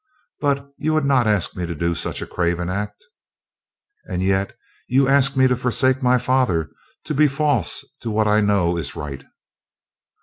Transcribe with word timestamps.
But 0.39 0.73
you 0.79 0.95
would 0.95 1.05
not 1.05 1.27
ask 1.27 1.55
me 1.55 1.67
to 1.67 1.75
do 1.75 1.93
such 1.93 2.23
a 2.23 2.25
craven 2.25 2.71
act." 2.71 3.05
"And 4.05 4.23
yet 4.23 4.57
you 4.87 5.07
ask 5.07 5.37
me 5.37 5.47
to 5.47 5.55
forsake 5.55 6.01
my 6.01 6.17
father, 6.17 6.71
to 7.05 7.13
be 7.13 7.27
false 7.27 7.85
to 7.99 8.09
what 8.09 8.27
I 8.27 8.41
know 8.41 8.77
is 8.77 8.95
right." 8.95 9.23